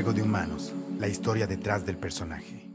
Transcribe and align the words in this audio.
Juego 0.00 0.14
de 0.14 0.22
Humanos, 0.22 0.72
la 0.98 1.08
historia 1.08 1.46
detrás 1.46 1.84
del 1.84 1.98
personaje. 1.98 2.66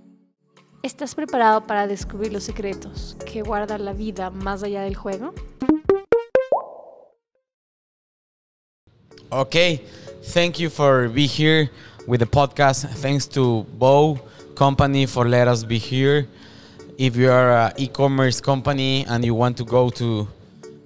¿Estás 0.83 1.16
preparado 1.16 1.66
para 1.66 1.88
descubrir 1.88 2.32
los 2.32 2.44
secretos 2.44 3.18
que 3.25 3.41
guarda 3.41 3.79
la 3.79 3.94
vida 3.94 4.29
más 4.29 4.62
allá 4.62 4.84
del 4.84 4.94
juego? 4.94 5.34
Okay, 9.32 9.84
thank 10.36 10.59
you 10.59 10.70
for 10.70 11.09
be 11.09 11.25
here 11.25 11.71
with 12.05 12.20
the 12.20 12.27
podcast. 12.27 12.86
Thanks 13.02 13.28
to 13.30 13.66
Bow 13.80 14.20
Company 14.54 15.07
for 15.07 15.28
let 15.28 15.48
us 15.48 15.64
be 15.64 15.80
here. 15.80 16.28
If 17.00 17.16
you 17.16 17.32
are 17.32 17.70
an 17.70 17.73
e-commerce 17.78 18.39
company 18.39 19.04
and 19.10 19.26
you 19.26 19.34
want 19.34 19.57
to 19.57 19.66
go 19.66 19.89
to, 19.89 20.28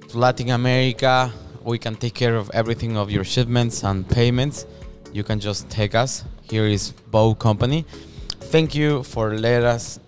to 0.08 0.18
Latin 0.18 0.52
America, 0.52 1.34
we 1.66 1.78
can 1.78 1.98
take 1.98 2.14
care 2.14 2.38
of 2.38 2.50
everything 2.54 2.96
of 2.96 3.12
your 3.12 3.26
shipments 3.26 3.84
and 3.84 4.08
payments. 4.08 4.66
You 5.12 5.24
can 5.24 5.40
just 5.40 5.70
take 5.70 5.96
us. 5.96 6.24
Here 6.50 6.66
is 6.66 6.92
Bow 6.92 7.34
Company. 7.34 7.86
Thank 8.52 8.76
you 8.76 9.04
for 9.04 9.34
let 9.36 9.64
us 9.64 10.00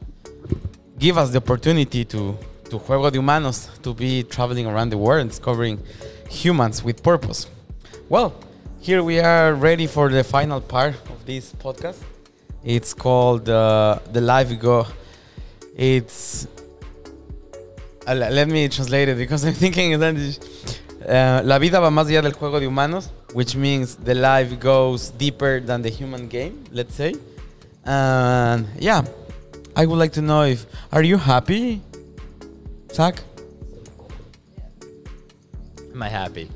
give 0.99 1.17
us 1.17 1.31
the 1.31 1.37
opportunity 1.37 2.05
to 2.05 2.37
to 2.69 2.79
Juego 2.79 3.11
de 3.11 3.17
Humanos 3.17 3.69
to 3.81 3.93
be 3.93 4.23
traveling 4.23 4.65
around 4.65 4.91
the 4.91 4.97
world 4.97 5.27
discovering 5.27 5.79
humans 6.29 6.83
with 6.83 7.03
purpose. 7.03 7.47
Well, 8.09 8.33
here 8.79 9.03
we 9.03 9.19
are 9.19 9.53
ready 9.53 9.87
for 9.87 10.09
the 10.09 10.23
final 10.23 10.61
part 10.61 10.95
of 11.09 11.25
this 11.25 11.53
podcast. 11.53 11.97
It's 12.63 12.93
called 12.93 13.49
uh, 13.49 13.99
the 14.13 14.21
live 14.21 14.57
go. 14.59 14.85
It's 15.75 16.47
uh, 18.07 18.13
let 18.13 18.47
me 18.47 18.69
translate 18.69 19.09
it 19.09 19.17
because 19.17 19.43
I'm 19.47 19.53
thinking 19.53 19.91
in 19.91 20.01
English. 20.03 20.39
Uh, 21.07 21.41
la 21.43 21.57
vida 21.57 21.79
va 21.79 21.89
más 21.89 22.07
allá 22.07 22.21
del 22.21 22.33
juego 22.33 22.59
de 22.59 22.67
humanos, 22.67 23.09
which 23.33 23.55
means 23.55 23.95
the 23.95 24.15
life 24.15 24.59
goes 24.59 25.09
deeper 25.11 25.59
than 25.59 25.81
the 25.81 25.89
human 25.89 26.27
game. 26.27 26.63
Let's 26.71 26.95
say, 26.95 27.15
and 27.85 28.67
yeah, 28.79 29.03
I 29.75 29.85
would 29.85 29.97
like 29.97 30.13
to 30.13 30.21
know 30.21 30.43
if 30.43 30.65
are 30.91 31.03
you 31.03 31.17
happy, 31.17 31.81
Zach? 32.91 33.21
Am 35.93 36.01
I 36.03 36.09
happy? 36.09 36.49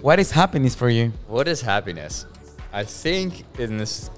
What 0.00 0.18
is 0.18 0.30
happiness 0.30 0.74
for 0.74 0.88
you? 0.88 1.12
What 1.28 1.48
is 1.48 1.60
happiness? 1.60 2.26
I 2.72 2.84
think, 2.84 3.44
and 3.58 3.78
this 3.78 4.10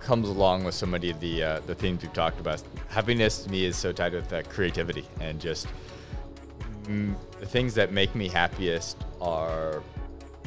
comes 0.00 0.28
along 0.28 0.64
with 0.64 0.74
so 0.74 0.84
many 0.86 1.10
of 1.10 1.20
the 1.20 1.42
uh, 1.42 1.60
the 1.66 1.74
themes 1.74 2.02
we've 2.02 2.12
talked 2.12 2.40
about. 2.40 2.62
Happiness 2.88 3.44
to 3.44 3.50
me 3.50 3.64
is 3.64 3.76
so 3.76 3.92
tied 3.92 4.12
with 4.12 4.28
that 4.28 4.50
creativity 4.50 5.06
and 5.20 5.40
just 5.40 5.66
mm, 6.84 7.14
the 7.40 7.46
things 7.46 7.74
that 7.74 7.92
make 7.92 8.14
me 8.14 8.28
happiest 8.28 8.96
are 9.20 9.82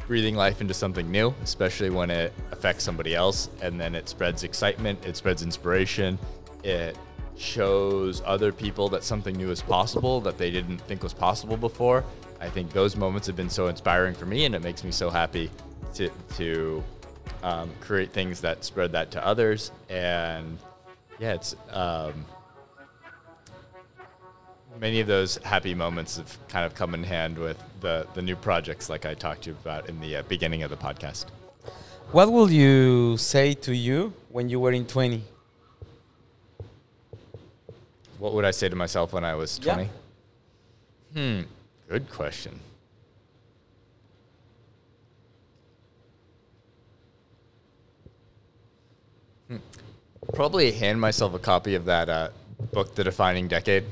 breathing 0.06 0.36
life 0.36 0.60
into 0.60 0.74
something 0.74 1.10
new, 1.10 1.34
especially 1.42 1.90
when 1.90 2.10
it 2.10 2.32
affects 2.52 2.84
somebody 2.84 3.14
else, 3.14 3.50
and 3.60 3.80
then 3.80 3.94
it 3.94 4.08
spreads 4.08 4.44
excitement, 4.44 5.04
it 5.04 5.16
spreads 5.16 5.42
inspiration, 5.42 6.18
it 6.62 6.96
shows 7.36 8.22
other 8.24 8.52
people 8.52 8.88
that 8.88 9.04
something 9.04 9.36
new 9.36 9.50
is 9.50 9.62
possible 9.62 10.20
that 10.20 10.38
they 10.38 10.50
didn't 10.50 10.78
think 10.78 11.02
was 11.02 11.12
possible 11.12 11.56
before. 11.56 12.04
I 12.40 12.48
think 12.48 12.72
those 12.72 12.96
moments 12.96 13.26
have 13.26 13.36
been 13.36 13.50
so 13.50 13.66
inspiring 13.66 14.14
for 14.14 14.26
me, 14.26 14.44
and 14.44 14.54
it 14.54 14.62
makes 14.62 14.84
me 14.84 14.90
so 14.90 15.10
happy 15.10 15.50
to 15.94 16.10
to 16.36 16.84
um, 17.42 17.70
create 17.80 18.12
things 18.12 18.40
that 18.40 18.64
spread 18.64 18.92
that 18.92 19.10
to 19.12 19.26
others. 19.26 19.72
And 19.88 20.58
yeah, 21.18 21.34
it's 21.34 21.56
um, 21.70 22.24
many 24.80 25.00
of 25.00 25.06
those 25.06 25.36
happy 25.38 25.74
moments 25.74 26.16
have 26.16 26.38
kind 26.48 26.64
of 26.66 26.74
come 26.74 26.94
in 26.94 27.04
hand 27.04 27.38
with 27.38 27.62
the 27.80 28.06
the 28.14 28.22
new 28.22 28.36
projects, 28.36 28.88
like 28.90 29.04
I 29.06 29.14
talked 29.14 29.42
to 29.42 29.50
you 29.50 29.56
about 29.62 29.88
in 29.88 30.00
the 30.00 30.16
uh, 30.16 30.22
beginning 30.22 30.62
of 30.62 30.70
the 30.70 30.76
podcast. 30.76 31.26
What 32.12 32.30
will 32.30 32.50
you 32.50 33.16
say 33.16 33.54
to 33.54 33.74
you 33.74 34.12
when 34.30 34.48
you 34.48 34.60
were 34.60 34.72
in 34.72 34.86
20? 34.86 35.22
What 38.18 38.32
would 38.32 38.44
I 38.44 38.52
say 38.52 38.68
to 38.68 38.76
myself 38.76 39.12
when 39.12 39.24
I 39.24 39.34
was 39.34 39.58
Yeah. 39.62 39.74
20? 39.74 39.90
Hmm, 41.14 41.40
good 41.88 42.08
question. 42.10 42.60
Hmm. 49.48 49.56
Probably 50.34 50.72
hand 50.72 51.00
myself 51.00 51.34
a 51.34 51.38
copy 51.38 51.74
of 51.74 51.84
that 51.84 52.08
uh, 52.08 52.28
book, 52.72 52.94
The 52.94 53.04
Defining 53.04 53.48
Decade, 53.48 53.84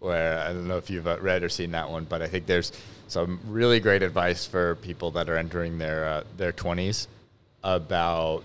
where 0.00 0.38
I 0.38 0.48
don't 0.48 0.66
know 0.66 0.78
if 0.78 0.90
you've 0.90 1.06
uh, 1.06 1.18
read 1.20 1.42
or 1.42 1.48
seen 1.48 1.70
that 1.72 1.88
one, 1.88 2.04
but 2.04 2.22
I 2.22 2.26
think 2.26 2.46
there's 2.46 2.72
some 3.06 3.38
really 3.46 3.80
great 3.80 4.02
advice 4.02 4.46
for 4.46 4.74
people 4.76 5.12
that 5.12 5.28
are 5.28 5.36
entering 5.36 5.78
their 5.78 6.06
uh, 6.06 6.24
their 6.36 6.52
20s 6.52 7.06
about 7.62 8.42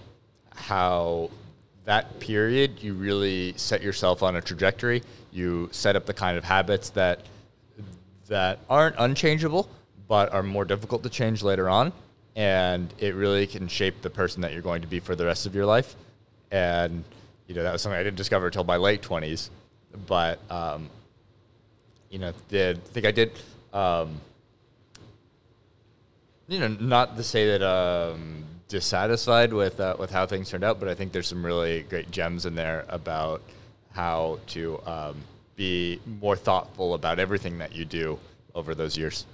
how 0.54 1.30
that 1.86 2.20
period 2.20 2.82
you 2.82 2.94
really 2.94 3.54
set 3.58 3.82
yourself 3.82 4.22
on 4.22 4.36
a 4.36 4.42
trajectory. 4.42 5.02
You 5.32 5.70
set 5.72 5.96
up 5.96 6.06
the 6.06 6.14
kind 6.14 6.38
of 6.38 6.44
habits 6.44 6.90
that 6.92 7.22
that 8.28 8.60
aren't 8.70 8.96
unchangeable, 8.98 9.70
but 10.08 10.34
are 10.34 10.44
more 10.44 10.66
difficult 10.66 11.04
to 11.04 11.10
change 11.10 11.44
later 11.44 11.70
on. 11.70 11.94
And 12.36 12.94
it 12.98 13.16
really 13.16 13.48
can 13.48 13.68
shape 13.68 14.02
the 14.02 14.10
person 14.10 14.42
that 14.42 14.52
you're 14.52 14.62
going 14.62 14.82
to 14.82 14.88
be 14.88 15.00
for 15.00 15.16
the 15.16 15.26
rest 15.26 15.46
of 15.46 15.56
your 15.56 15.66
life. 15.66 15.96
And, 16.52 17.04
you 17.48 17.56
know, 17.56 17.64
that 17.64 17.72
was 17.72 17.82
something 17.82 17.98
I 17.98 18.04
didn't 18.04 18.18
discover 18.18 18.48
until 18.48 18.66
my 18.66 18.78
late 18.78 19.02
20s. 19.02 19.50
But, 20.08 20.40
um, 20.52 20.90
you 22.16 22.22
know, 22.22 22.32
did 22.48 22.82
think 22.86 23.06
I 23.06 23.12
did, 23.12 23.34
um, 23.74 24.22
you 26.48 26.60
know, 26.60 26.70
not 26.70 27.18
to 27.18 27.24
say 27.24 27.46
that 27.50 27.62
um, 27.62 28.46
dissatisfied 28.70 29.52
with 29.52 29.82
uh, 29.82 29.98
with 30.00 30.12
how 30.12 30.26
things 30.26 30.50
turned 30.50 30.64
out, 30.64 30.80
but 30.80 30.88
I 30.88 30.96
think 30.96 31.12
there's 31.12 31.28
some 31.28 31.46
really 31.46 31.82
great 31.90 32.12
gems 32.12 32.46
in 32.46 32.56
there 32.56 32.86
about 32.88 33.42
how 33.92 34.40
to 34.48 34.80
um, 34.86 35.18
be 35.58 36.00
more 36.22 36.38
thoughtful 36.38 36.94
about 36.94 37.20
everything 37.20 37.58
that 37.58 37.76
you 37.76 37.84
do 37.84 38.18
over 38.54 38.74
those 38.74 38.98
years. 38.98 39.26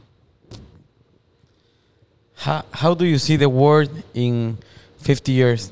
How, 2.34 2.66
how 2.72 2.96
do 2.96 3.06
you 3.06 3.20
see 3.20 3.36
the 3.36 3.48
world 3.48 3.92
in 4.16 4.58
50 4.98 5.32
years? 5.32 5.72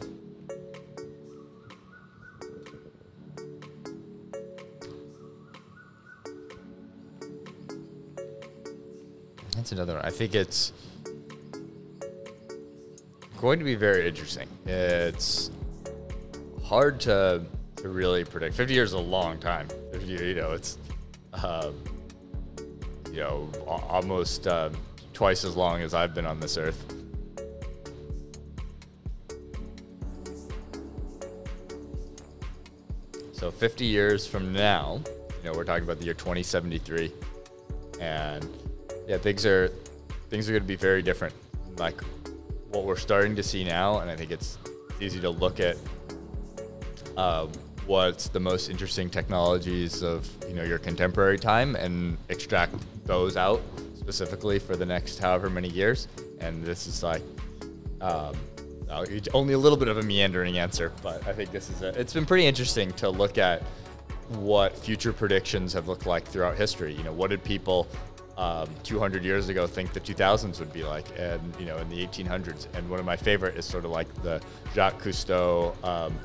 That's 9.69 9.77
another 9.77 9.97
one. 9.97 10.05
I 10.05 10.09
think 10.09 10.33
it's 10.33 10.73
going 13.37 13.59
to 13.59 13.65
be 13.65 13.75
very 13.75 14.07
interesting. 14.07 14.47
It's 14.65 15.51
hard 16.63 16.99
to 17.01 17.43
to 17.75 17.89
really 17.89 18.23
predict. 18.23 18.55
Fifty 18.55 18.73
years 18.73 18.89
is 18.89 18.93
a 18.93 18.97
long 18.97 19.37
time. 19.37 19.67
If 19.93 20.07
you 20.07 20.17
you 20.17 20.33
know, 20.33 20.53
it's 20.53 20.79
um, 21.33 21.75
you 23.11 23.19
know 23.19 23.47
almost 23.67 24.47
uh, 24.47 24.71
twice 25.13 25.45
as 25.45 25.55
long 25.55 25.83
as 25.83 25.93
I've 25.93 26.15
been 26.15 26.25
on 26.25 26.39
this 26.39 26.57
earth. 26.57 26.83
So 33.33 33.51
50 33.51 33.85
years 33.85 34.25
from 34.25 34.51
now, 34.51 34.99
you 35.05 35.49
know, 35.49 35.55
we're 35.55 35.63
talking 35.63 35.83
about 35.85 35.99
the 35.99 36.05
year 36.05 36.13
2073, 36.13 37.13
and 38.01 38.68
yeah, 39.09 39.17
things 39.17 39.43
are 39.43 39.69
things 40.29 40.47
are 40.47 40.51
going 40.51 40.61
to 40.61 40.67
be 40.67 40.75
very 40.75 41.01
different. 41.01 41.33
Like 41.77 41.99
what 42.69 42.85
we're 42.85 42.95
starting 42.95 43.35
to 43.35 43.43
see 43.43 43.63
now, 43.63 43.99
and 43.99 44.11
I 44.11 44.15
think 44.15 44.29
it's 44.29 44.59
easy 45.01 45.19
to 45.21 45.31
look 45.31 45.59
at 45.59 45.77
uh, 47.17 47.47
what's 47.87 48.29
the 48.29 48.39
most 48.39 48.69
interesting 48.69 49.09
technologies 49.09 50.03
of 50.03 50.29
you 50.47 50.53
know 50.53 50.63
your 50.63 50.77
contemporary 50.77 51.39
time 51.39 51.75
and 51.75 52.19
extract 52.29 52.75
those 53.05 53.35
out 53.35 53.63
specifically 53.97 54.59
for 54.59 54.75
the 54.75 54.85
next 54.85 55.17
however 55.17 55.49
many 55.49 55.69
years. 55.69 56.07
And 56.39 56.63
this 56.63 56.85
is 56.85 57.01
like 57.01 57.23
um, 58.01 58.35
uh, 58.91 59.05
only 59.33 59.55
a 59.55 59.57
little 59.57 59.77
bit 59.77 59.87
of 59.87 59.97
a 59.97 60.03
meandering 60.03 60.59
answer, 60.59 60.91
but 61.01 61.27
I 61.27 61.33
think 61.33 61.51
this 61.51 61.71
is 61.71 61.81
a, 61.81 61.99
it's 61.99 62.13
been 62.13 62.27
pretty 62.27 62.45
interesting 62.45 62.91
to 62.93 63.09
look 63.09 63.39
at 63.39 63.63
what 64.29 64.77
future 64.77 65.11
predictions 65.11 65.73
have 65.73 65.87
looked 65.87 66.05
like 66.05 66.27
throughout 66.27 66.55
history. 66.55 66.93
You 66.93 67.01
know, 67.01 67.11
what 67.11 67.31
did 67.31 67.43
people 67.43 67.87
um, 68.39 68.69
200 68.83 69.25
years 69.25 69.49
ago 69.49 69.67
think 69.67 69.91
the 69.91 69.99
2000s 69.99 70.59
would 70.59 70.71
be 70.71 70.83
like, 70.83 71.05
and 71.17 71.41
you 71.59 71.65
know, 71.65 71.75
in 71.77 71.89
the 71.89 72.07
1800s. 72.07 72.67
And 72.73 72.89
one 72.89 72.97
of 72.97 73.05
my 73.05 73.17
favorite 73.17 73.57
is 73.57 73.65
sort 73.65 73.83
of 73.83 73.91
like 73.91 74.07
the 74.23 74.41
Jacques 74.73 75.01
Cousteau, 75.01 75.75
um, 75.83 76.17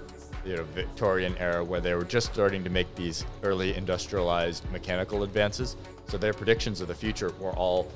you 0.47 0.55
know, 0.55 0.63
Victorian 0.75 1.37
era, 1.39 1.65
where 1.65 1.81
they 1.81 1.93
were 1.95 2.05
just 2.05 2.33
starting 2.33 2.63
to 2.63 2.71
make 2.71 2.95
these 2.95 3.27
early 3.43 3.75
industrialized 3.75 4.71
mechanical 4.71 5.25
advances. 5.25 5.77
So 6.07 6.17
their 6.17 6.33
predictions 6.33 6.81
of 6.81 6.87
the 6.87 6.95
future 6.95 7.33
were 7.41 7.53
all 7.53 7.91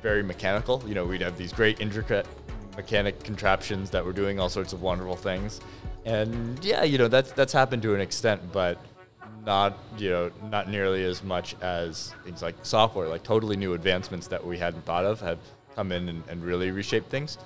very 0.00 0.22
mechanical. 0.22 0.80
You 0.86 0.94
know, 0.94 1.04
we'd 1.04 1.22
have 1.22 1.36
these 1.36 1.52
great 1.52 1.80
intricate 1.80 2.28
mechanic 2.76 3.24
contraptions 3.24 3.90
that 3.90 4.04
were 4.04 4.12
doing 4.12 4.38
all 4.38 4.48
sorts 4.48 4.72
of 4.72 4.82
wonderful 4.82 5.16
things. 5.16 5.60
And 6.04 6.64
yeah, 6.64 6.84
you 6.84 6.96
know, 6.96 7.08
that's 7.08 7.32
that's 7.32 7.52
happened 7.52 7.82
to 7.82 7.94
an 7.94 8.00
extent, 8.00 8.40
but 8.52 8.78
not 9.44 9.78
you 9.98 10.10
know 10.10 10.30
not 10.50 10.68
nearly 10.68 11.04
as 11.04 11.22
much 11.22 11.54
as 11.60 12.14
things 12.24 12.42
like 12.42 12.54
software 12.62 13.08
like 13.08 13.22
totally 13.22 13.56
new 13.56 13.74
advancements 13.74 14.26
that 14.26 14.44
we 14.44 14.58
hadn't 14.58 14.84
thought 14.84 15.04
of 15.04 15.20
have 15.20 15.38
come 15.74 15.92
in 15.92 16.08
and, 16.08 16.22
and 16.28 16.42
really 16.42 16.70
reshaped 16.70 17.10
things 17.10 17.38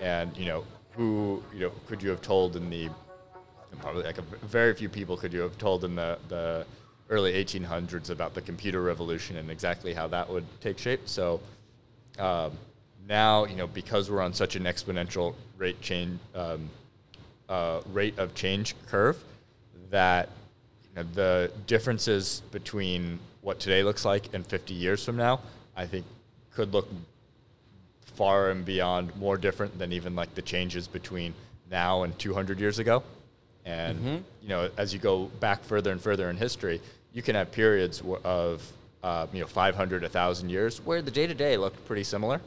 and 0.00 0.36
you 0.36 0.46
know 0.46 0.64
who 0.92 1.42
you 1.54 1.60
know 1.60 1.72
could 1.86 2.02
you 2.02 2.10
have 2.10 2.20
told 2.20 2.56
in 2.56 2.68
the 2.68 2.88
probably 3.80 4.02
like 4.04 4.18
a, 4.18 4.22
very 4.46 4.74
few 4.74 4.88
people 4.88 5.16
could 5.16 5.32
you 5.32 5.40
have 5.40 5.56
told 5.58 5.84
in 5.84 5.94
the, 5.94 6.18
the 6.28 6.66
early 7.10 7.32
1800s 7.32 8.10
about 8.10 8.34
the 8.34 8.40
computer 8.40 8.82
revolution 8.82 9.36
and 9.36 9.50
exactly 9.50 9.94
how 9.94 10.06
that 10.08 10.28
would 10.28 10.44
take 10.60 10.78
shape. 10.78 11.02
So 11.06 11.40
um, 12.18 12.52
now, 13.08 13.44
you 13.44 13.56
know, 13.56 13.66
because 13.66 14.10
we're 14.10 14.22
on 14.22 14.32
such 14.32 14.56
an 14.56 14.64
exponential 14.64 15.34
rate 15.56 15.80
change 15.80 16.18
um, 16.34 16.68
uh, 17.48 17.80
rate 17.92 18.18
of 18.18 18.34
change 18.34 18.74
curve, 18.86 19.22
that 19.90 20.28
know, 20.96 21.08
the 21.14 21.50
differences 21.66 22.42
between 22.52 23.18
what 23.42 23.60
today 23.60 23.82
looks 23.82 24.04
like 24.04 24.32
and 24.34 24.46
50 24.46 24.74
years 24.74 25.04
from 25.04 25.16
now, 25.16 25.40
I 25.76 25.86
think, 25.86 26.04
could 26.52 26.72
look 26.72 26.88
far 28.14 28.50
and 28.50 28.64
beyond 28.64 29.14
more 29.16 29.36
different 29.36 29.78
than 29.78 29.92
even 29.92 30.14
like 30.16 30.34
the 30.34 30.42
changes 30.42 30.88
between 30.88 31.34
now 31.70 32.02
and 32.02 32.18
200 32.18 32.58
years 32.58 32.78
ago. 32.78 33.02
And 33.64 33.98
Mm-hmm. 33.98 34.16
you 34.42 34.48
know, 34.48 34.70
as 34.76 34.92
you 34.92 35.00
go 35.00 35.26
back 35.40 35.64
further 35.64 35.90
and 35.92 36.00
further 36.00 36.30
in 36.30 36.36
history, 36.36 36.80
you 37.12 37.22
can 37.22 37.34
have 37.34 37.50
periods 37.50 38.02
of 38.24 38.62
uh, 39.02 39.26
you 39.32 39.40
know 39.40 39.46
500, 39.46 40.02
1,000 40.02 40.48
years 40.50 40.80
where 40.84 41.02
the 41.02 41.10
day 41.10 41.26
to 41.26 41.34
day 41.34 41.56
looked 41.56 41.84
pretty 41.86 42.04
similar. 42.04 42.40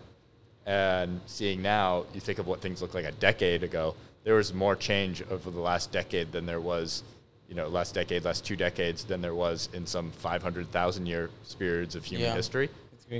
And 0.65 1.19
seeing 1.25 1.61
now, 1.61 2.05
you 2.13 2.19
think 2.21 2.37
of 2.39 2.47
what 2.47 2.61
things 2.61 2.81
looked 2.81 2.93
like 2.93 3.05
a 3.05 3.11
decade 3.13 3.63
ago. 3.63 3.95
There 4.23 4.35
was 4.35 4.53
more 4.53 4.75
change 4.75 5.23
over 5.29 5.49
the 5.49 5.59
last 5.59 5.91
decade 5.91 6.31
than 6.31 6.45
there 6.45 6.61
was, 6.61 7.03
you 7.49 7.55
know, 7.55 7.67
last 7.67 7.95
decade, 7.95 8.23
last 8.23 8.45
two 8.45 8.55
decades 8.55 9.03
than 9.03 9.21
there 9.21 9.33
was 9.33 9.69
in 9.73 9.85
some 9.85 10.11
500,000 10.11 11.05
year 11.07 11.29
periods 11.57 11.95
of 11.95 12.05
human 12.05 12.27
Yeah. 12.27 12.35
history. 12.35 12.69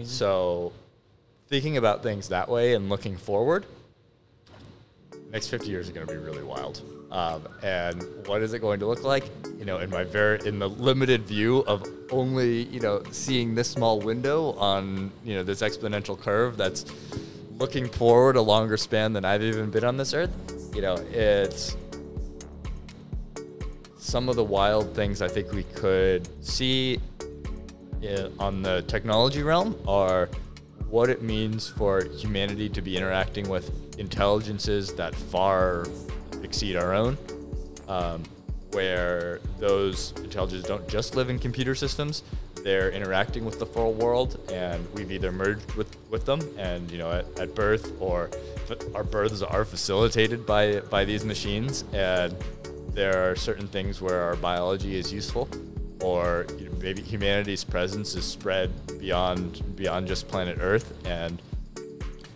So, 0.04 0.72
thinking 1.48 1.78
about 1.78 2.04
things 2.04 2.30
that 2.30 2.48
way 2.48 2.76
and 2.76 2.90
looking 2.90 3.18
forward, 3.18 3.66
next 5.32 5.48
50 5.48 5.68
years 5.70 5.90
are 5.90 5.94
going 5.94 6.06
to 6.06 6.14
be 6.14 6.20
really 6.20 6.44
wild. 6.44 6.82
Um, 7.12 7.48
and 7.64 8.04
what 8.28 8.44
is 8.44 8.54
it 8.54 8.60
going 8.60 8.80
to 8.82 8.86
look 8.86 9.04
like? 9.04 9.24
You 9.58 9.66
know, 9.66 9.80
in 9.80 9.90
my 9.90 10.04
very 10.04 10.40
in 10.48 10.60
the 10.60 10.70
limited 10.70 11.24
view 11.24 11.60
of 11.66 11.84
only 12.12 12.64
you 12.66 12.80
know 12.80 13.02
seeing 13.12 13.56
this 13.56 13.68
small 13.68 14.00
window 14.00 14.52
on 14.54 15.12
you 15.26 15.34
know 15.36 15.42
this 15.44 15.62
exponential 15.62 16.20
curve 16.20 16.56
that's 16.56 16.86
looking 17.58 17.90
forward 17.90 18.36
a 18.36 18.42
longer 18.42 18.78
span 18.78 19.12
than 19.14 19.26
I've 19.26 19.42
even 19.42 19.72
been 19.72 19.84
on 19.84 19.98
this 19.98 20.14
earth. 20.14 20.30
You 20.76 20.82
know, 20.84 20.94
it's 21.12 21.76
some 24.10 24.28
of 24.28 24.36
the 24.36 24.44
wild 24.44 24.96
things 24.96 25.22
I 25.22 25.28
think 25.28 25.52
we 25.52 25.64
could 25.64 26.28
see 26.44 27.00
in, 28.02 28.34
on 28.40 28.64
the 28.64 28.82
technology 28.88 29.44
realm 29.44 29.80
are 29.88 30.30
what 30.90 31.12
it 31.12 31.22
means 31.22 31.68
for 31.68 32.04
humanity 32.06 32.70
to 32.70 32.82
be 32.82 32.98
interacting 32.98 33.48
with 33.48 34.00
intelligences 34.00 34.94
that 34.96 35.14
far 35.14 35.86
exceed 36.42 36.76
our 36.76 36.92
own, 36.92 37.20
um, 37.88 38.24
where 38.72 39.42
those 39.60 40.14
intelligences 40.24 40.68
don't 40.68 40.88
just 40.88 41.16
live 41.16 41.30
in 41.30 41.38
computer 41.38 41.76
systems, 41.76 42.24
they're 42.64 42.90
interacting 42.90 43.46
with 43.46 43.60
the 43.60 43.66
full 43.66 43.94
world, 43.94 44.40
and 44.52 44.86
we've 44.96 45.12
either 45.12 45.32
merged 45.32 45.72
with, 45.74 45.96
with 46.10 46.26
them, 46.26 46.40
and 46.58 46.90
you 46.90 46.98
know, 46.98 47.12
at, 47.12 47.40
at 47.40 47.54
birth, 47.54 47.94
or 48.02 48.32
our 48.96 49.04
births 49.04 49.44
are 49.44 49.66
facilitated 49.66 50.46
by 50.46 50.80
by 50.82 51.06
these 51.06 51.24
machines, 51.24 51.86
and 51.94 52.36
there 52.94 53.30
are 53.30 53.36
certain 53.36 53.68
things 53.68 54.02
where 54.02 54.22
our 54.22 54.36
biology 54.36 54.98
is 54.98 55.14
useful, 55.14 55.48
or 56.02 56.46
maybe 56.82 57.02
humanity's 57.02 57.64
presence 57.64 58.16
is 58.16 58.26
spread 58.26 58.72
beyond 59.00 59.76
beyond 59.76 60.08
just 60.08 60.28
planet 60.28 60.58
Earth, 60.62 60.94
and 61.06 61.42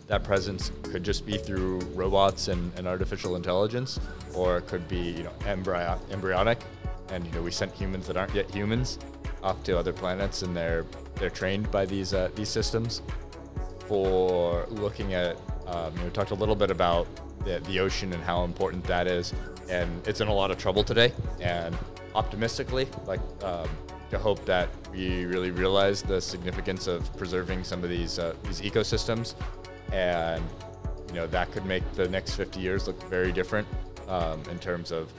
that 0.08 0.24
presence 0.24 0.72
could 0.84 1.04
just 1.04 1.26
be 1.26 1.38
through 1.38 1.80
robots 1.96 2.48
and, 2.48 2.72
and 2.78 2.88
artificial 2.88 3.36
intelligence, 3.36 4.00
or 4.36 4.58
it 4.58 4.68
could 4.68 4.88
be 4.88 5.12
you 5.12 5.24
know 5.24 5.34
embryo- 5.46 6.00
embryonic, 6.12 6.60
and 7.10 7.26
you 7.26 7.32
know 7.32 7.42
we 7.42 7.52
sent 7.52 7.74
humans 7.74 8.08
that 8.08 8.18
aren't 8.18 8.34
yet 8.34 8.54
humans 8.54 9.00
off 9.44 9.64
to 9.64 9.78
other 9.78 9.94
planets, 9.94 10.42
and 10.42 10.56
they're 10.56 10.86
they're 11.16 11.30
trained 11.30 11.70
by 11.72 11.86
these 11.86 12.14
uh, 12.14 12.30
these 12.36 12.50
systems 12.50 13.02
for 13.88 14.66
looking 14.70 15.14
at. 15.14 15.38
Um, 15.68 15.94
you 15.94 16.00
know, 16.00 16.06
we 16.06 16.12
talked 16.12 16.32
a 16.32 16.36
little 16.36 16.56
bit 16.56 16.70
about 16.70 17.08
the, 17.46 17.60
the 17.66 17.80
ocean 17.80 18.14
and 18.14 18.24
how 18.24 18.44
important 18.44 18.84
that 18.86 19.08
is, 19.08 19.34
and 19.70 20.06
it's 20.08 20.22
in 20.22 20.28
a 20.28 20.34
lot 20.34 20.52
of 20.52 20.58
trouble 20.58 20.84
today. 20.84 21.12
And 21.42 21.76
optimistically, 22.16 22.88
like 23.06 23.22
um, 23.44 23.70
to 24.10 24.20
hope 24.20 24.46
that 24.46 24.70
we 24.92 25.26
really 25.26 25.52
realize 25.52 26.02
the 26.02 26.22
significance 26.22 26.88
of 26.88 27.16
preserving 27.18 27.64
some 27.64 27.84
of 27.84 27.90
these 27.90 28.20
uh, 28.20 28.36
these 28.44 28.62
ecosystems, 28.62 29.36
and 29.92 30.44
you 31.10 31.16
know 31.16 31.28
that 31.28 31.52
could 31.52 31.66
make 31.66 31.84
the 31.94 32.08
next 32.10 32.36
50 32.36 32.60
years 32.60 32.88
look 32.88 33.02
very 33.10 33.32
different 33.32 33.68
um, 34.08 34.42
in 34.50 34.60
terms 34.60 34.92
of 34.92 35.12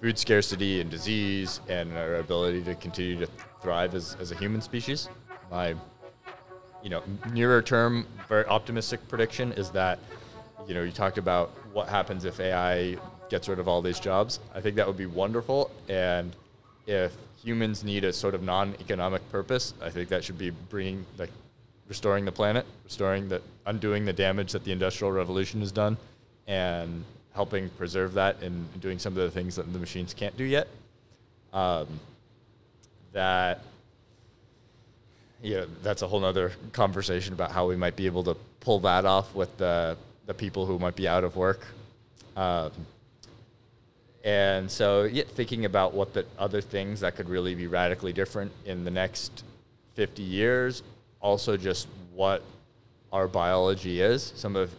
food 0.00 0.18
scarcity 0.18 0.80
and 0.80 0.90
disease 0.90 1.60
and 1.68 1.92
our 1.96 2.16
ability 2.16 2.62
to 2.62 2.74
continue 2.76 3.18
to 3.18 3.28
thrive 3.60 3.94
as, 3.94 4.16
as 4.18 4.32
a 4.32 4.34
human 4.34 4.62
species. 4.62 5.08
My 5.50 5.74
you 6.82 6.90
know, 6.90 7.02
nearer 7.32 7.60
term, 7.60 8.06
very 8.28 8.46
optimistic 8.46 9.06
prediction 9.08 9.52
is 9.52 9.70
that, 9.70 9.98
you 10.70 10.76
know, 10.76 10.82
you 10.84 10.92
talked 10.92 11.18
about 11.18 11.50
what 11.72 11.88
happens 11.88 12.24
if 12.24 12.38
AI 12.38 12.96
gets 13.28 13.48
rid 13.48 13.58
of 13.58 13.66
all 13.66 13.82
these 13.82 13.98
jobs. 13.98 14.38
I 14.54 14.60
think 14.60 14.76
that 14.76 14.86
would 14.86 14.96
be 14.96 15.06
wonderful. 15.06 15.68
And 15.88 16.36
if 16.86 17.12
humans 17.42 17.82
need 17.82 18.04
a 18.04 18.12
sort 18.12 18.36
of 18.36 18.42
non-economic 18.44 19.28
purpose, 19.32 19.74
I 19.82 19.90
think 19.90 20.10
that 20.10 20.22
should 20.22 20.38
be 20.38 20.50
bringing, 20.50 21.04
like, 21.18 21.30
restoring 21.88 22.24
the 22.24 22.30
planet, 22.30 22.66
restoring 22.84 23.28
the, 23.28 23.42
undoing 23.66 24.04
the 24.04 24.12
damage 24.12 24.52
that 24.52 24.62
the 24.62 24.70
industrial 24.70 25.10
revolution 25.10 25.58
has 25.58 25.72
done, 25.72 25.96
and 26.46 27.04
helping 27.34 27.68
preserve 27.70 28.14
that 28.14 28.40
and 28.40 28.80
doing 28.80 29.00
some 29.00 29.14
of 29.14 29.24
the 29.24 29.30
things 29.30 29.56
that 29.56 29.72
the 29.72 29.78
machines 29.80 30.14
can't 30.14 30.36
do 30.36 30.44
yet. 30.44 30.68
Um, 31.52 31.88
that 33.12 33.64
yeah, 35.42 35.64
that's 35.82 36.02
a 36.02 36.06
whole 36.06 36.24
other 36.24 36.52
conversation 36.72 37.32
about 37.32 37.50
how 37.50 37.66
we 37.66 37.74
might 37.74 37.96
be 37.96 38.06
able 38.06 38.22
to 38.22 38.36
pull 38.60 38.78
that 38.80 39.04
off 39.04 39.34
with 39.34 39.56
the 39.56 39.96
the 40.30 40.34
people 40.34 40.64
who 40.64 40.78
might 40.78 40.94
be 40.94 41.08
out 41.08 41.24
of 41.24 41.34
work. 41.34 41.66
Um, 42.36 42.70
and 44.22 44.70
so, 44.70 45.02
yeah, 45.02 45.24
thinking 45.26 45.64
about 45.64 45.92
what 45.92 46.14
the 46.14 46.24
other 46.38 46.60
things 46.60 47.00
that 47.00 47.16
could 47.16 47.28
really 47.28 47.56
be 47.56 47.66
radically 47.66 48.12
different 48.12 48.52
in 48.64 48.84
the 48.84 48.92
next 48.92 49.42
50 49.94 50.22
years, 50.22 50.84
also 51.20 51.56
just 51.56 51.88
what 52.14 52.44
our 53.12 53.26
biology 53.26 54.00
is, 54.00 54.32
some 54.36 54.54
of 54.54 54.70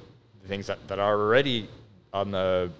the 0.41 0.47
things 0.47 0.67
that, 0.67 0.87
that 0.87 0.99
are 0.99 1.19
already 1.19 1.67
on 2.13 2.31
the 2.31 2.71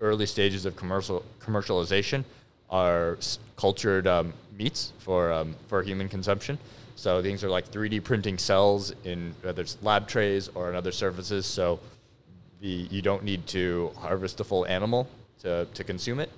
early 0.00 0.26
stages 0.26 0.64
of 0.66 0.76
commercial 0.76 1.24
commercialization 1.40 2.22
are 2.70 3.18
cultured 3.56 4.06
um, 4.06 4.32
meats 4.56 4.92
for, 5.00 5.32
um, 5.32 5.56
for 5.66 5.82
human 5.82 6.08
consumption. 6.08 6.56
So 6.94 7.20
things 7.22 7.42
are 7.42 7.50
like 7.50 7.68
3D 7.72 8.04
printing 8.04 8.38
cells 8.38 8.94
in 9.02 9.34
whether 9.42 9.62
it's 9.62 9.76
lab 9.82 10.06
trays 10.06 10.48
or 10.54 10.68
in 10.70 10.76
other 10.76 10.92
surfaces. 10.92 11.44
So 11.44 11.80
the, 12.60 12.68
you 12.68 13.02
don't 13.02 13.24
need 13.24 13.46
to 13.48 13.90
harvest 13.96 14.40
a 14.40 14.44
full 14.44 14.66
animal 14.66 15.08
to, 15.40 15.66
to 15.74 15.84
consume 15.84 16.20
it. 16.20 16.30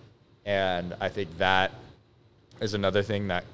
And 0.44 0.94
I 1.00 1.08
think 1.08 1.36
that 1.38 1.72
is 2.60 2.74
another 2.74 3.02
thing 3.02 3.28
that 3.28 3.44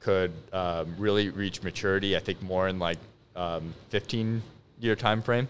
could 0.00 0.32
um, 0.52 0.94
really 0.98 1.30
reach 1.30 1.62
maturity. 1.62 2.16
I 2.16 2.20
think 2.20 2.42
more 2.42 2.68
in 2.68 2.78
like 2.78 2.98
um, 3.36 3.74
15 3.88 4.42
year 4.80 4.96
time 4.96 5.22
frame, 5.22 5.48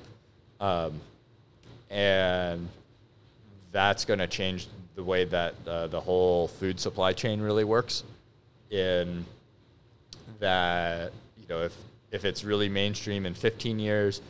um, 0.61 1.01
and 1.91 2.69
that's 3.73 4.05
going 4.05 4.21
to 4.21 4.29
change 4.29 4.69
the 4.95 5.03
way 5.03 5.25
that 5.25 5.55
uh, 5.67 5.89
the 5.89 6.01
whole 6.01 6.47
food 6.47 6.79
supply 6.79 7.13
chain 7.13 7.41
really 7.41 7.65
works. 7.65 8.05
In 8.71 9.25
that 10.39 11.13
you 11.37 11.47
know 11.49 11.63
if 11.63 11.77
if 12.13 12.25
it's 12.25 12.45
really 12.45 12.69
mainstream 12.69 13.27
in 13.27 13.35
15 13.35 13.79
years, 13.79 14.21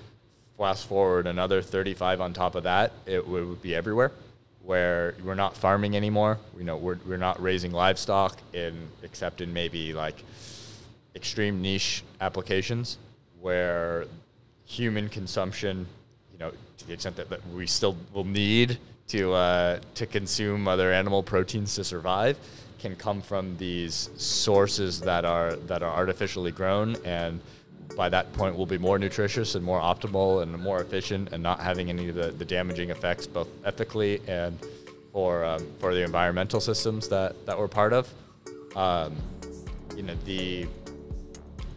fast 0.58 0.86
forward 0.86 1.26
another 1.26 1.62
35 1.62 2.20
on 2.20 2.32
top 2.32 2.54
of 2.54 2.64
that, 2.64 2.92
it 3.06 3.26
would 3.26 3.60
be 3.62 3.74
everywhere. 3.74 4.12
Where 4.62 5.14
we're 5.22 5.34
not 5.34 5.56
farming 5.56 5.94
anymore, 5.94 6.38
you 6.56 6.64
know, 6.64 6.76
we're, 6.78 6.98
we're 7.06 7.18
not 7.18 7.42
raising 7.42 7.70
livestock 7.70 8.38
in 8.54 8.88
except 9.02 9.42
in 9.42 9.52
maybe 9.52 9.92
like 9.92 10.24
extreme 11.14 11.60
niche 11.60 12.02
applications 12.20 12.96
where 13.40 14.06
human 14.64 15.10
consumption, 15.10 15.86
you 16.32 16.38
know, 16.38 16.50
to 16.78 16.86
the 16.86 16.94
extent 16.94 17.16
that, 17.16 17.28
that 17.28 17.46
we 17.48 17.66
still 17.66 17.94
will 18.14 18.24
need 18.24 18.78
to 19.08 19.34
uh, 19.34 19.78
to 19.96 20.06
consume 20.06 20.66
other 20.66 20.90
animal 20.90 21.22
proteins 21.22 21.74
to 21.74 21.84
survive, 21.84 22.38
can 22.78 22.96
come 22.96 23.20
from 23.20 23.56
these 23.58 24.08
sources 24.16 25.00
that 25.00 25.26
are 25.26 25.56
that 25.56 25.82
are 25.82 25.94
artificially 25.94 26.50
grown 26.50 26.96
and 27.04 27.40
by 27.96 28.08
that 28.08 28.32
point 28.32 28.56
will 28.56 28.66
be 28.66 28.78
more 28.78 28.98
nutritious 28.98 29.54
and 29.54 29.64
more 29.64 29.80
optimal 29.80 30.42
and 30.42 30.52
more 30.58 30.80
efficient 30.80 31.32
and 31.32 31.42
not 31.42 31.60
having 31.60 31.88
any 31.88 32.08
of 32.08 32.14
the, 32.14 32.30
the 32.32 32.44
damaging 32.44 32.90
effects 32.90 33.26
both 33.26 33.48
ethically 33.64 34.20
and 34.26 34.58
for 35.12 35.44
um, 35.44 35.66
for 35.78 35.94
the 35.94 36.02
environmental 36.02 36.60
systems 36.60 37.08
that, 37.08 37.46
that 37.46 37.58
we're 37.58 37.68
part 37.68 37.92
of. 37.92 38.12
Um, 38.74 39.16
you 39.96 40.02
know 40.02 40.14
the 40.24 40.66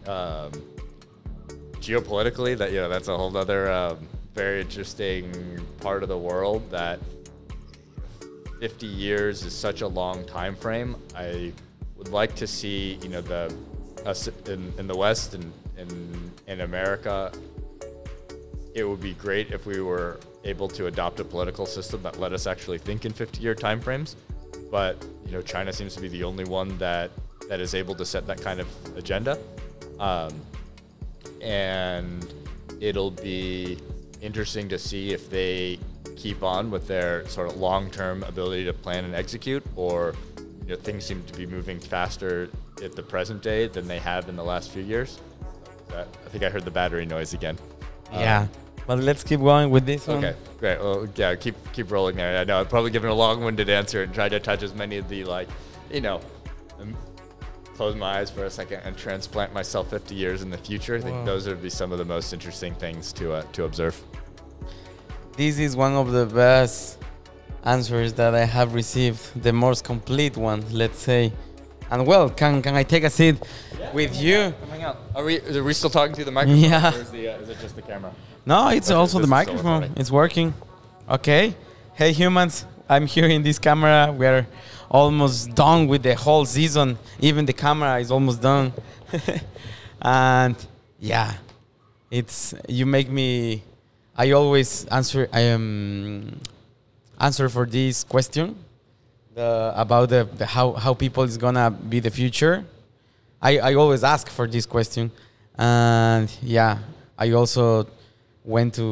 um, 0.08 0.52
geopolitically 1.80 2.58
that 2.58 2.72
you 2.72 2.78
know 2.78 2.90
that's 2.90 3.08
a 3.08 3.16
whole 3.16 3.36
other 3.38 3.72
um, 3.72 4.08
very 4.34 4.62
interesting 4.62 5.32
part 5.80 6.04
of 6.04 6.10
the 6.10 6.18
world 6.18 6.70
that 6.72 7.00
50 8.60 8.86
years 8.88 9.44
is 9.44 9.54
such 9.54 9.82
a 9.82 9.88
long 9.88 10.26
time 10.26 10.56
frame. 10.56 10.96
I 11.16 11.54
would 11.96 12.10
like 12.10 12.36
to 12.36 12.48
see, 12.48 13.00
you 13.02 13.10
know, 13.10 13.22
the 13.22 13.54
us 14.08 14.28
in, 14.48 14.74
in 14.78 14.88
the 14.88 14.96
West 14.96 15.34
and 15.34 15.52
in, 15.78 16.32
in 16.48 16.62
America. 16.62 17.32
It 18.74 18.84
would 18.84 19.02
be 19.02 19.14
great 19.14 19.52
if 19.52 19.66
we 19.66 19.82
were 19.82 20.20
able 20.44 20.70
to 20.70 20.88
adopt 20.88 21.20
a 21.20 21.24
political 21.24 21.66
system 21.66 22.02
that 22.04 22.20
let 22.20 22.32
us 22.32 22.48
actually 22.48 22.78
think 22.78 23.06
in 23.06 23.14
50-year 23.14 23.54
timeframes. 23.54 24.16
But 24.72 25.06
you 25.26 25.34
know, 25.34 25.42
China 25.42 25.74
seems 25.74 25.94
to 25.96 26.02
be 26.02 26.08
the 26.08 26.24
only 26.24 26.46
one 26.46 26.78
that 26.78 27.12
that 27.50 27.60
is 27.60 27.74
able 27.76 27.96
to 27.96 28.06
set 28.06 28.28
that 28.28 28.42
kind 28.42 28.60
of 28.60 28.68
agenda. 28.98 29.38
Um, 30.00 30.34
and 31.42 32.34
it'll 32.80 33.12
be 33.12 33.78
interesting 34.22 34.68
to 34.70 34.80
see 34.80 35.14
if 35.14 35.30
they 35.30 35.80
keep 36.16 36.44
on 36.44 36.72
with 36.72 36.88
their 36.88 37.28
sort 37.28 37.50
of 37.50 37.58
long-term 37.58 38.24
ability 38.24 38.66
to 38.66 38.74
plan 38.74 39.06
and 39.06 39.16
execute, 39.16 39.64
or 39.76 40.14
you 40.64 40.70
know, 40.70 40.76
things 40.76 41.06
seem 41.06 41.24
to 41.24 41.34
be 41.38 41.46
moving 41.46 41.80
faster 41.80 42.50
at 42.84 42.96
the 42.96 43.04
present 43.04 43.42
day 43.42 43.68
than 43.68 43.88
they 43.88 44.00
have 44.00 44.30
in 44.30 44.36
the 44.36 44.44
last 44.44 44.72
few 44.72 44.84
years. 44.84 45.20
I 45.96 46.04
think 46.30 46.44
I 46.44 46.50
heard 46.50 46.66
the 46.66 46.72
battery 46.72 47.06
noise 47.06 47.34
again. 47.34 47.58
Yeah. 48.12 48.48
But 48.86 49.00
let's 49.00 49.24
keep 49.24 49.40
going 49.42 49.70
with 49.70 49.86
this 49.86 50.08
one. 50.08 50.18
Okay, 50.24 50.36
great. 50.60 50.80
Well, 50.80 51.08
yeah, 51.16 51.36
keep 51.36 51.56
keep 51.74 51.92
rolling 51.92 52.16
there. 52.16 52.38
I 52.40 52.44
know 52.46 52.60
I've 52.62 52.70
probably 52.70 52.92
given 52.92 53.10
a 53.10 53.14
long-winded 53.14 53.70
answer 53.70 54.04
and 54.04 54.14
tried 54.14 54.30
to 54.30 54.40
touch 54.40 54.64
as 54.64 54.74
many 54.74 54.98
of 54.98 55.10
the 55.10 55.26
like, 55.26 55.50
you 55.92 56.00
know, 56.02 56.22
um, 56.80 56.96
close 57.76 57.96
my 57.96 58.20
eyes 58.20 58.30
for 58.32 58.46
a 58.46 58.50
second 58.50 58.82
and 58.86 58.96
transplant 58.96 59.54
myself 59.54 59.90
50 59.90 60.16
years 60.16 60.42
in 60.42 60.50
the 60.50 60.58
future. 60.58 60.96
I 60.96 61.02
think 61.02 61.16
Wow. 61.16 61.26
those 61.26 61.48
would 61.48 61.62
be 61.62 61.70
some 61.70 61.92
of 61.92 61.98
the 61.98 62.06
most 62.06 62.32
interesting 62.32 62.74
things 62.76 63.12
to 63.14 63.34
uh, 63.34 63.42
to 63.54 63.66
observe. 63.66 64.02
This 65.36 65.60
is 65.60 65.76
one 65.76 65.94
of 65.94 66.12
the 66.12 66.26
best 66.26 66.98
answers 67.66 68.14
that 68.14 68.34
I 68.36 68.46
have 68.46 68.74
received, 68.74 69.42
the 69.44 69.52
most 69.54 69.84
complete 69.84 70.38
one, 70.38 70.64
let's 70.72 71.00
say. 71.00 71.34
And 71.90 72.06
well, 72.06 72.30
can 72.30 72.62
can 72.62 72.76
I 72.76 72.84
take 72.84 73.04
a 73.04 73.10
seat 73.10 73.38
with 73.94 74.16
you? 74.16 74.54
Coming 74.60 74.84
out. 74.84 74.98
Are 75.16 75.24
we 75.24 75.40
are 75.40 75.64
we 75.64 75.74
still 75.74 75.90
talking 75.90 76.14
through 76.14 76.26
the 76.26 76.32
microphone? 76.32 76.60
Yeah. 76.60 76.94
Or 76.94 77.00
is, 77.00 77.12
the, 77.12 77.30
uh, 77.30 77.38
is 77.38 77.50
it 77.50 77.60
just 77.60 77.76
the 77.76 77.82
camera? 77.82 78.12
No, 78.46 78.70
it's 78.70 78.90
Okay, 78.90 78.98
also 78.98 79.20
the 79.20 79.28
microphone. 79.28 79.92
It's 79.96 80.12
working. 80.12 80.54
Okay. 81.10 81.56
Hey 81.94 82.12
humans, 82.12 82.66
I'm 82.90 83.06
here 83.08 83.28
in 83.28 83.42
this 83.42 83.58
camera. 83.58 84.14
We're 84.16 84.46
almost 84.90 85.56
done 85.56 85.88
with 85.88 86.04
the 86.04 86.16
whole 86.16 86.46
season. 86.46 86.98
Even 87.20 87.46
the 87.46 87.54
camera 87.54 88.00
is 88.00 88.12
almost 88.12 88.42
done. 88.42 88.74
and 90.02 90.56
yeah, 91.00 91.34
it's 92.12 92.54
you 92.68 92.86
make 92.86 93.10
me 93.10 93.64
I 94.18 94.32
always 94.32 94.86
answer 94.86 95.30
I 95.32 95.42
am 95.42 96.42
answer 97.20 97.48
for 97.48 97.66
this 97.66 98.04
question 98.04 98.56
the 99.38 99.72
about 99.76 100.10
the, 100.10 100.28
the 100.40 100.46
how 100.46 100.74
how 100.74 100.94
people 100.94 101.24
is 101.24 101.38
gonna 101.38 101.70
be 101.70 102.00
the 102.00 102.10
future. 102.10 102.56
I, 103.40 103.52
I 103.70 103.72
always 103.76 104.04
ask 104.04 104.26
for 104.38 104.48
this 104.48 104.66
question 104.66 105.12
and 105.60 106.28
yeah 106.42 106.80
i 107.18 107.32
also 107.32 107.86
went 108.44 108.74
to 108.80 108.86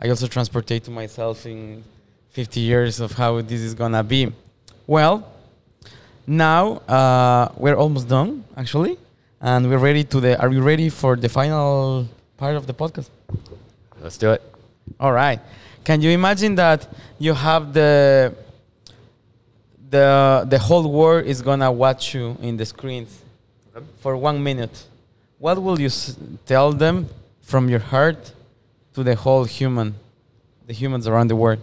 i 0.00 0.08
also 0.08 0.26
transportate 0.28 0.82
to 0.84 0.92
myself 0.92 1.44
in 1.44 1.82
50 2.30 2.60
years 2.60 3.00
of 3.00 3.10
how 3.12 3.40
this 3.40 3.60
is 3.60 3.74
gonna 3.74 4.04
be 4.04 4.32
well 4.86 5.16
now 6.26 6.62
uh, 6.96 7.48
we're 7.56 7.74
almost 7.84 8.06
done 8.08 8.44
actually 8.56 8.96
and 9.40 9.68
we're 9.68 9.84
ready 9.90 10.04
to 10.04 10.20
the 10.20 10.40
are 10.40 10.50
you 10.52 10.62
ready 10.62 10.88
for 10.88 11.16
the 11.16 11.28
final 11.28 12.06
part 12.36 12.54
of 12.54 12.66
the 12.68 12.74
podcast 12.74 13.08
Let's 14.00 14.18
do 14.18 14.30
it. 14.36 14.42
all 15.00 15.12
right. 15.12 15.40
Can 15.84 16.00
you 16.00 16.10
imagine 16.10 16.54
that 16.54 16.88
you 17.18 17.34
have 17.34 17.72
the 17.72 18.34
the 19.90 20.46
the 20.48 20.58
whole 20.58 20.90
world 20.90 21.26
is 21.26 21.42
gonna 21.42 21.70
watch 21.70 22.14
you 22.14 22.36
in 22.40 22.56
the 22.56 22.64
screens 22.64 23.22
for 24.00 24.16
one 24.16 24.42
minute? 24.42 24.86
What 25.38 25.60
will 25.62 25.80
you 25.80 25.86
s- 25.86 26.16
tell 26.46 26.72
them 26.72 27.08
from 27.42 27.68
your 27.68 27.80
heart 27.80 28.32
to 28.94 29.02
the 29.02 29.16
whole 29.16 29.44
human, 29.44 29.94
the 30.66 30.72
humans 30.72 31.06
around 31.08 31.28
the 31.28 31.36
world? 31.36 31.60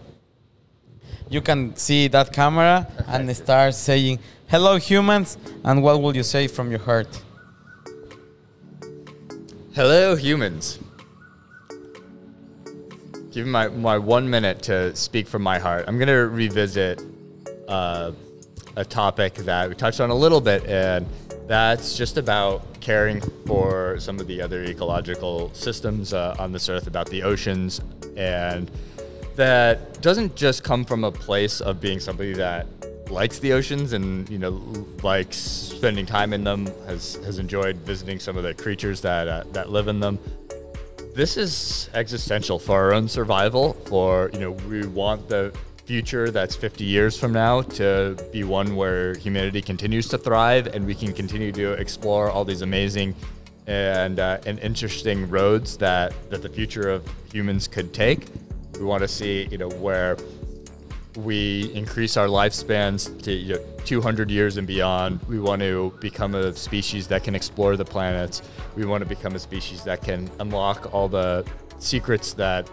You 1.29 1.41
can 1.41 1.75
see 1.75 2.07
that 2.09 2.33
camera 2.33 2.87
and 3.07 3.35
start 3.45 3.73
saying, 3.75 4.19
"Hello, 4.47 4.77
humans," 4.77 5.37
and 5.63 5.81
what 5.81 6.01
will 6.01 6.15
you 6.15 6.23
say 6.23 6.47
from 6.47 6.69
your 6.69 6.79
heart? 6.79 7.21
Hello, 9.73 10.15
humans. 10.15 10.79
Give 13.31 13.45
me 13.45 13.51
my, 13.51 13.67
my 13.67 13.97
one 13.99 14.27
minute 14.27 14.63
to 14.63 14.95
speak 14.95 15.27
from 15.27 15.43
my 15.43 15.59
heart. 15.59 15.85
I'm 15.87 15.99
going 15.99 16.07
to 16.07 16.27
revisit 16.27 16.99
uh, 17.67 18.11
a 18.75 18.85
topic 18.85 19.33
that 19.35 19.69
we 19.69 19.75
touched 19.75 19.99
on 19.99 20.09
a 20.09 20.15
little 20.15 20.41
bit, 20.41 20.65
and 20.65 21.05
that's 21.47 21.97
just 21.97 22.17
about 22.17 22.79
caring 22.81 23.21
for 23.45 23.99
some 23.99 24.19
of 24.19 24.27
the 24.27 24.41
other 24.41 24.63
ecological 24.63 25.51
systems 25.53 26.13
uh, 26.13 26.35
on 26.39 26.51
this 26.51 26.69
earth, 26.69 26.87
about 26.87 27.09
the 27.09 27.23
oceans, 27.23 27.81
and 28.15 28.69
that 29.35 30.01
doesn't 30.01 30.35
just 30.35 30.63
come 30.63 30.85
from 30.85 31.03
a 31.03 31.11
place 31.11 31.61
of 31.61 31.79
being 31.79 31.99
somebody 31.99 32.33
that 32.33 32.67
likes 33.09 33.39
the 33.39 33.53
oceans 33.53 33.93
and 33.93 34.29
you 34.29 34.37
know 34.37 34.49
likes 35.01 35.37
spending 35.37 36.05
time 36.05 36.33
in 36.33 36.43
them 36.43 36.65
has 36.85 37.15
has 37.23 37.39
enjoyed 37.39 37.77
visiting 37.77 38.19
some 38.19 38.35
of 38.37 38.43
the 38.43 38.53
creatures 38.53 39.01
that 39.01 39.27
uh, 39.27 39.43
that 39.51 39.69
live 39.69 39.87
in 39.87 39.99
them. 39.99 40.19
This 41.15 41.37
is 41.37 41.89
existential 41.93 42.59
for 42.59 42.75
our 42.75 42.93
own 42.93 43.07
survival 43.07 43.73
for 43.85 44.29
you 44.33 44.39
know 44.39 44.51
we 44.51 44.85
want 44.87 45.29
the 45.29 45.55
future 45.87 46.29
that's 46.29 46.53
50 46.53 46.83
years 46.83 47.17
from 47.17 47.31
now 47.31 47.61
to 47.61 48.13
be 48.33 48.43
one 48.43 48.75
where 48.75 49.15
humanity 49.15 49.61
continues 49.61 50.09
to 50.09 50.17
thrive 50.17 50.67
and 50.67 50.85
we 50.85 50.93
can 50.93 51.13
continue 51.13 51.49
to 51.53 51.71
explore 51.73 52.29
all 52.29 52.43
these 52.43 52.61
amazing 52.61 53.15
and 53.67 54.19
uh, 54.19 54.37
and 54.45 54.59
interesting 54.59 55.29
roads 55.29 55.77
that 55.77 56.13
that 56.29 56.41
the 56.41 56.49
future 56.49 56.89
of 56.89 57.09
humans 57.31 57.69
could 57.69 57.93
take 57.93 58.27
we 58.77 58.83
want 58.83 59.01
to 59.01 59.07
see 59.07 59.47
you 59.49 59.57
know 59.57 59.69
where 59.69 60.17
we 61.15 61.71
increase 61.73 62.17
our 62.17 62.27
lifespans 62.27 63.21
to 63.23 63.31
you 63.31 63.55
know, 63.55 63.65
200 63.85 64.29
years 64.29 64.57
and 64.57 64.67
beyond. 64.67 65.19
We 65.27 65.39
want 65.39 65.61
to 65.61 65.91
become 65.99 66.35
a 66.35 66.53
species 66.53 67.07
that 67.07 67.23
can 67.23 67.33
explore 67.33 67.75
the 67.75 67.85
planets. 67.85 68.43
We 68.75 68.85
want 68.85 69.01
to 69.01 69.09
become 69.09 69.33
a 69.33 69.39
species 69.39 69.83
that 69.85 70.03
can 70.03 70.29
unlock 70.39 70.93
all 70.93 71.07
the 71.09 71.43
secrets 71.79 72.33
that 72.33 72.69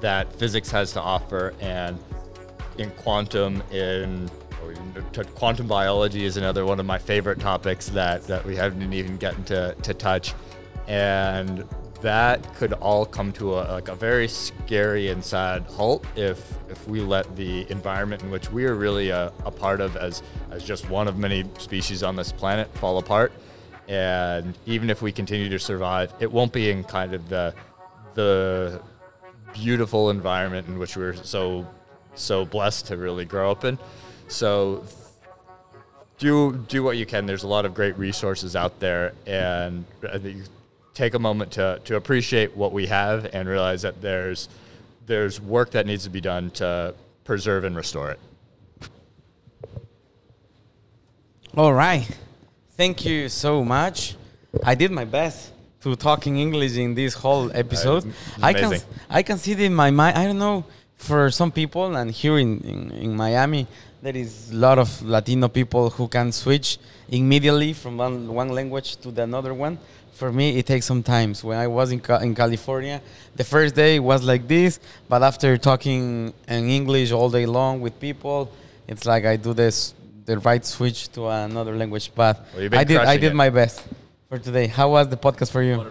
that 0.00 0.32
physics 0.32 0.70
has 0.70 0.92
to 0.92 1.00
offer. 1.00 1.54
And 1.60 1.98
in 2.78 2.90
quantum, 2.92 3.62
in 3.70 4.30
quantum 5.34 5.66
biology 5.66 6.24
is 6.24 6.36
another 6.36 6.64
one 6.64 6.80
of 6.80 6.86
my 6.86 6.98
favorite 6.98 7.40
topics 7.40 7.88
that 7.90 8.22
that 8.24 8.44
we 8.44 8.56
haven't 8.56 8.92
even 8.92 9.16
gotten 9.16 9.44
to, 9.44 9.74
to 9.82 9.94
touch. 9.94 10.34
And 10.86 11.64
that 12.00 12.54
could 12.54 12.72
all 12.74 13.04
come 13.04 13.32
to 13.32 13.54
a, 13.54 13.62
like 13.72 13.88
a 13.88 13.94
very 13.94 14.26
scary 14.26 15.08
and 15.08 15.22
sad 15.22 15.62
halt 15.64 16.04
if 16.16 16.54
if 16.68 16.88
we 16.88 17.00
let 17.00 17.36
the 17.36 17.70
environment 17.70 18.22
in 18.22 18.30
which 18.30 18.50
we 18.50 18.64
are 18.64 18.74
really 18.74 19.10
a, 19.10 19.32
a 19.44 19.50
part 19.50 19.80
of 19.80 19.96
as 19.96 20.22
as 20.50 20.64
just 20.64 20.88
one 20.88 21.06
of 21.08 21.18
many 21.18 21.44
species 21.58 22.02
on 22.02 22.16
this 22.16 22.32
planet 22.32 22.72
fall 22.78 22.98
apart 22.98 23.32
and 23.88 24.56
even 24.66 24.88
if 24.88 25.02
we 25.02 25.12
continue 25.12 25.48
to 25.48 25.58
survive 25.58 26.14
it 26.20 26.30
won't 26.30 26.52
be 26.52 26.70
in 26.70 26.82
kind 26.84 27.12
of 27.12 27.28
the 27.28 27.54
the 28.14 28.80
beautiful 29.52 30.10
environment 30.10 30.66
in 30.68 30.78
which 30.78 30.96
we're 30.96 31.14
so 31.14 31.66
so 32.14 32.44
blessed 32.44 32.86
to 32.86 32.96
really 32.96 33.24
grow 33.24 33.50
up 33.50 33.64
in 33.64 33.78
so 34.28 34.84
do 36.20 36.52
do 36.68 36.84
what 36.84 36.96
you 36.96 37.06
can. 37.06 37.26
There's 37.26 37.42
a 37.42 37.48
lot 37.48 37.64
of 37.64 37.74
great 37.74 37.98
resources 37.98 38.54
out 38.54 38.78
there, 38.78 39.14
and 39.26 39.84
take 40.94 41.14
a 41.14 41.18
moment 41.18 41.50
to 41.52 41.80
to 41.84 41.96
appreciate 41.96 42.56
what 42.56 42.72
we 42.72 42.86
have 42.86 43.30
and 43.32 43.48
realize 43.48 43.82
that 43.82 44.00
there's 44.00 44.48
there's 45.06 45.40
work 45.40 45.70
that 45.72 45.86
needs 45.86 46.04
to 46.04 46.10
be 46.10 46.20
done 46.20 46.50
to 46.52 46.94
preserve 47.24 47.64
and 47.64 47.74
restore 47.74 48.12
it. 48.12 48.20
All 51.56 51.72
right. 51.72 52.08
Thank 52.72 53.04
you 53.04 53.28
so 53.28 53.64
much. 53.64 54.14
I 54.62 54.74
did 54.74 54.92
my 54.92 55.04
best 55.04 55.52
to 55.82 55.96
talking 55.96 56.38
English 56.38 56.76
in 56.76 56.94
this 56.94 57.14
whole 57.14 57.50
episode. 57.54 58.04
I 58.42 58.52
can. 58.52 58.70
I 59.08 59.22
can 59.22 59.38
see 59.38 59.52
it 59.52 59.60
in 59.60 59.74
my 59.74 59.90
mind. 59.90 60.16
I 60.18 60.24
don't 60.26 60.38
know 60.38 60.64
for 60.96 61.30
some 61.30 61.50
people, 61.50 61.96
and 61.96 62.10
here 62.10 62.38
in, 62.38 62.60
in, 62.60 62.90
in 62.92 63.16
Miami, 63.16 63.66
there 64.02 64.16
is 64.16 64.50
a 64.52 64.56
lot 64.56 64.78
of 64.78 65.02
Latino 65.02 65.48
people 65.48 65.88
who 65.90 66.06
can 66.08 66.32
switch 66.32 66.78
immediately 67.08 67.72
from 67.72 67.96
one, 67.96 68.28
one 68.28 68.48
language 68.50 68.96
to 68.96 69.10
the 69.10 69.22
another 69.22 69.54
one. 69.54 69.78
For 70.12 70.30
me, 70.30 70.58
it 70.58 70.66
takes 70.66 70.84
some 70.84 71.02
time. 71.02 71.34
When 71.36 71.56
I 71.56 71.66
was 71.66 71.92
in, 71.92 72.00
Ca- 72.00 72.18
in 72.18 72.34
California, 72.34 73.00
the 73.34 73.44
first 73.44 73.74
day 73.74 73.98
was 73.98 74.22
like 74.22 74.46
this, 74.46 74.78
but 75.08 75.22
after 75.22 75.56
talking 75.56 76.34
in 76.46 76.68
English 76.68 77.10
all 77.10 77.30
day 77.30 77.46
long 77.46 77.80
with 77.80 77.98
people, 77.98 78.52
it's 78.86 79.06
like 79.06 79.24
I 79.24 79.36
do 79.36 79.54
this 79.54 79.94
the 80.26 80.38
right 80.40 80.64
switch 80.64 81.08
to 81.12 81.26
another 81.28 81.74
language. 81.74 82.12
But 82.14 82.44
Well, 82.54 82.68
I 82.74 82.84
did 82.84 82.98
I 82.98 83.16
did 83.16 83.32
it. 83.32 83.34
my 83.34 83.48
best 83.48 83.82
for 84.30 84.38
today. 84.38 84.68
How 84.68 84.90
was 84.90 85.08
the 85.08 85.16
podcast 85.16 85.50
for 85.50 85.60
you? 85.60 85.84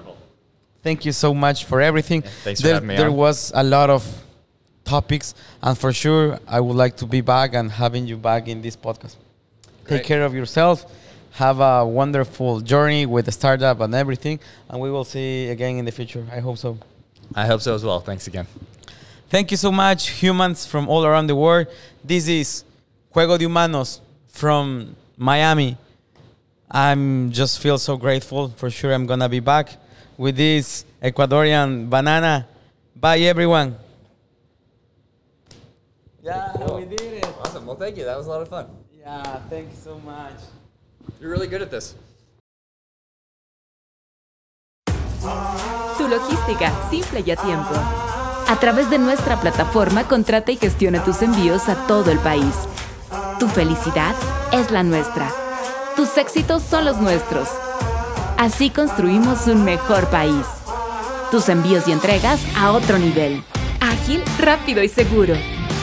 Thank 0.81 1.03
you 1.03 1.11
so 1.11 1.33
much 1.33 1.65
for 1.65 1.81
everything. 1.81 2.21
thanks 2.21 2.61
for 2.61 2.67
there, 2.67 2.73
having 2.75 2.87
me 2.87 2.95
There 2.95 3.09
on. 3.09 3.15
was 3.15 3.51
a 3.53 3.61
lot 3.63 3.89
of 3.89 4.03
topics. 4.85 5.35
And 5.61 5.77
for 5.77 5.91
sure, 5.91 6.39
I 6.47 6.61
would 6.61 6.77
like 6.77 6.95
to 6.97 7.05
be 7.05 7.19
back 7.19 7.53
and 7.53 7.69
having 7.69 8.07
you 8.07 8.15
back 8.15 8.47
in 8.47 8.61
this 8.61 8.77
podcast. 8.77 9.17
Great. 9.83 9.97
Take 9.97 10.05
care 10.05 10.23
of 10.23 10.33
yourself. 10.33 10.85
Have 11.31 11.59
a 11.59 11.85
wonderful 11.85 12.61
journey 12.61 13.05
with 13.05 13.25
the 13.25 13.33
startup 13.33 13.81
and 13.81 13.93
everything. 13.93 14.39
And 14.69 14.79
we 14.79 14.89
will 14.89 15.03
see 15.03 15.49
again 15.49 15.75
in 15.75 15.83
the 15.83 15.91
future. 15.91 16.25
I 16.31 16.39
hope 16.39 16.57
so. 16.57 16.77
I 17.35 17.45
hope 17.45 17.59
so 17.59 17.75
as 17.75 17.83
well. 17.83 17.99
Thanks 17.99 18.27
again. 18.27 18.47
Thank 19.29 19.51
you 19.51 19.57
so 19.57 19.69
much, 19.71 20.09
humans 20.09 20.65
from 20.65 20.87
all 20.87 21.05
around 21.05 21.27
the 21.27 21.35
world. 21.35 21.67
This 22.05 22.29
is 22.29 22.63
Juego 23.13 23.37
de 23.37 23.43
Humanos 23.45 23.99
from 24.29 24.95
Miami. 25.17 25.77
I'm 26.71 27.31
just 27.31 27.59
feel 27.59 27.77
so 27.77 27.97
grateful. 27.97 28.49
For 28.49 28.69
sure, 28.69 28.93
I'm 28.93 29.07
gonna 29.07 29.29
be 29.29 29.39
back 29.39 29.77
with 30.17 30.37
this 30.37 30.85
Ecuadorian 31.01 31.89
banana. 31.89 32.47
Bye, 32.95 33.21
everyone. 33.21 33.75
Yeah, 36.21 36.53
we 36.75 36.85
did 36.85 37.01
it. 37.01 37.27
Awesome. 37.41 37.65
Well, 37.65 37.75
thank 37.75 37.97
you. 37.97 38.05
That 38.05 38.17
was 38.17 38.27
a 38.27 38.29
lot 38.29 38.41
of 38.41 38.49
fun. 38.49 38.67
Yeah, 38.99 39.39
thank 39.49 39.69
you 39.71 39.77
so 39.81 39.97
much. 40.05 40.37
You're 41.19 41.31
really 41.31 41.47
good 41.47 41.61
at 41.61 41.71
this. 41.71 41.95
Tu 45.97 46.07
logística, 46.07 46.71
simple 46.89 47.21
y 47.25 47.31
a 47.31 47.35
tiempo. 47.35 47.73
A 48.47 48.57
través 48.59 48.89
de 48.89 48.97
nuestra 48.99 49.39
plataforma, 49.41 50.07
contrata 50.07 50.51
y 50.51 50.57
gestiona 50.57 51.03
tus 51.03 51.21
envíos 51.21 51.67
a 51.67 51.87
todo 51.87 52.11
el 52.11 52.19
país. 52.19 52.53
Tu 53.39 53.47
felicidad 53.47 54.15
es 54.51 54.71
la 54.71 54.83
nuestra. 54.83 55.48
Tus 55.99 56.15
éxitos 56.15 56.63
son 56.63 56.85
los 56.85 56.95
nuestros. 57.01 57.49
Así 58.37 58.69
construimos 58.69 59.47
un 59.47 59.65
mejor 59.65 60.09
país. 60.09 60.45
Tus 61.29 61.49
envíos 61.49 61.89
y 61.89 61.91
entregas 61.91 62.39
a 62.55 62.71
otro 62.71 62.97
nivel. 62.97 63.43
Ágil, 63.81 64.23
rápido 64.39 64.81
y 64.81 64.87
seguro. 64.87 65.33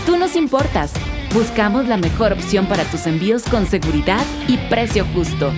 Tú 0.06 0.16
nos 0.16 0.35
importas. 0.35 0.90
Buscamos 1.35 1.87
la 1.87 1.99
mejor 1.99 2.32
opción 2.32 2.64
para 2.64 2.85
tus 2.85 3.06
envíos 3.06 3.42
con 3.42 3.66
seguridad 3.66 4.25
y 4.49 4.56
precio 4.70 5.04
justo. 5.14 5.52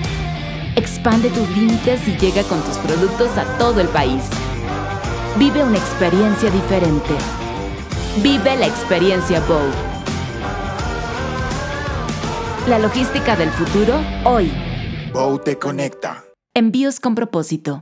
Expande 0.75 1.31
tus 1.31 1.49
límites 1.51 2.09
y 2.09 2.17
llega 2.17 2.43
con 2.43 2.61
tus 2.63 2.79
productos 2.79 3.39
a 3.39 3.45
todo 3.59 3.81
el 3.81 3.89
país. 3.91 4.25
Vive 5.39 5.63
una 5.63 5.79
experiencia 5.79 6.51
diferente. 6.51 7.15
Vive 8.25 8.57
la 8.57 8.67
experiencia 8.67 9.39
Bow. 9.39 9.88
La 12.69 12.79
logística 12.79 13.35
del 13.35 13.49
futuro 13.49 13.99
hoy. 14.27 14.53
Bow 15.15 15.39
te 15.39 15.59
conecta. 15.59 16.27
Envíos 16.55 17.01
con 17.01 17.15
propósito. 17.15 17.81